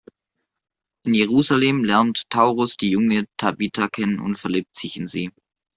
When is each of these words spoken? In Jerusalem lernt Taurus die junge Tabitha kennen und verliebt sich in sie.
In 1.05 1.13
Jerusalem 1.13 1.83
lernt 1.83 2.27
Taurus 2.31 2.75
die 2.75 2.89
junge 2.89 3.27
Tabitha 3.37 3.87
kennen 3.87 4.19
und 4.19 4.37
verliebt 4.39 4.75
sich 4.75 4.97
in 4.97 5.05
sie. 5.05 5.29